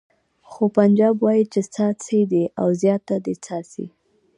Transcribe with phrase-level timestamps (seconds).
[0.49, 3.85] خو پنجاب وایي چې څاڅي دې او زیاته دې څاڅي.